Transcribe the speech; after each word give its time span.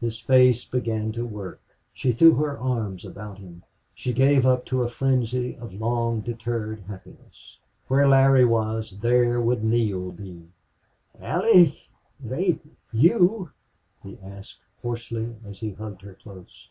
His 0.00 0.20
face 0.20 0.64
began 0.64 1.10
to 1.10 1.26
work. 1.26 1.60
She 1.92 2.12
threw 2.12 2.34
her 2.34 2.56
arms 2.56 3.04
about 3.04 3.38
him 3.38 3.64
she 3.96 4.12
gave 4.12 4.46
up 4.46 4.64
to 4.66 4.84
a 4.84 4.88
frenzy 4.88 5.56
of 5.56 5.74
long 5.74 6.20
deferred 6.20 6.82
happiness. 6.86 7.58
Where 7.88 8.06
Larry 8.08 8.44
was 8.44 9.00
there 9.00 9.40
would 9.40 9.64
Neale 9.64 10.12
be. 10.12 10.46
"Allie 11.20 11.76
it 12.24 12.32
ain't 12.32 12.76
you?" 12.92 13.50
he 14.04 14.20
asked, 14.22 14.60
hoarsely, 14.82 15.34
as 15.44 15.58
he 15.58 15.72
hugged 15.72 16.02
her 16.02 16.14
close. 16.14 16.68